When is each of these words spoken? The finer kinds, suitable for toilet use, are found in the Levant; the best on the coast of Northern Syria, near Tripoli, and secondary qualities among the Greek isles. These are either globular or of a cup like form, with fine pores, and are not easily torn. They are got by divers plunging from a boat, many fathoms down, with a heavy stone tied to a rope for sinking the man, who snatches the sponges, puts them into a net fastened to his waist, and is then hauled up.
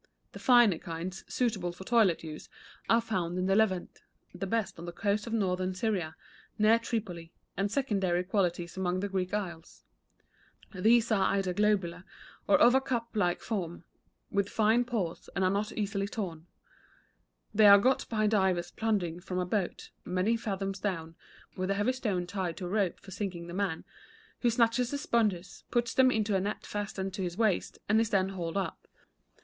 The 0.31 0.39
finer 0.39 0.79
kinds, 0.79 1.23
suitable 1.31 1.71
for 1.71 1.83
toilet 1.83 2.23
use, 2.23 2.49
are 2.89 3.01
found 3.01 3.37
in 3.37 3.45
the 3.45 3.55
Levant; 3.55 4.01
the 4.33 4.47
best 4.47 4.79
on 4.79 4.85
the 4.85 4.91
coast 4.91 5.27
of 5.27 5.33
Northern 5.33 5.75
Syria, 5.75 6.15
near 6.57 6.79
Tripoli, 6.79 7.31
and 7.55 7.69
secondary 7.71 8.23
qualities 8.23 8.75
among 8.75 9.01
the 9.01 9.07
Greek 9.09 9.31
isles. 9.31 9.83
These 10.73 11.11
are 11.11 11.35
either 11.35 11.53
globular 11.53 12.03
or 12.47 12.57
of 12.59 12.73
a 12.73 12.81
cup 12.81 13.09
like 13.13 13.41
form, 13.41 13.83
with 14.31 14.49
fine 14.49 14.85
pores, 14.85 15.29
and 15.35 15.43
are 15.45 15.51
not 15.51 15.71
easily 15.73 16.07
torn. 16.07 16.47
They 17.53 17.67
are 17.67 17.77
got 17.77 18.09
by 18.09 18.25
divers 18.25 18.71
plunging 18.71 19.19
from 19.19 19.37
a 19.37 19.45
boat, 19.45 19.91
many 20.03 20.35
fathoms 20.35 20.79
down, 20.79 21.13
with 21.55 21.69
a 21.69 21.75
heavy 21.75 21.93
stone 21.93 22.25
tied 22.25 22.57
to 22.57 22.65
a 22.65 22.69
rope 22.69 22.99
for 22.99 23.11
sinking 23.11 23.45
the 23.45 23.53
man, 23.53 23.83
who 24.39 24.49
snatches 24.49 24.89
the 24.89 24.97
sponges, 24.97 25.63
puts 25.69 25.93
them 25.93 26.09
into 26.09 26.35
a 26.35 26.41
net 26.41 26.65
fastened 26.65 27.13
to 27.13 27.21
his 27.21 27.37
waist, 27.37 27.77
and 27.87 28.01
is 28.01 28.09
then 28.09 28.29
hauled 28.29 28.57
up. 28.57 28.87